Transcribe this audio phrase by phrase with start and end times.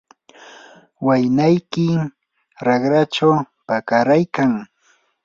[1.05, 1.99] waynaykim
[2.65, 3.35] raqrachaw
[3.67, 4.51] pakaraykan.